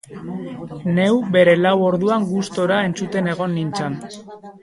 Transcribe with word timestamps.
Neu 0.99 1.19
bere 1.35 1.53
lau 1.65 1.73
orduan 1.89 2.25
gustora 2.31 2.81
entzuten 2.89 3.31
egon 3.35 3.57
nintzan. 3.59 4.01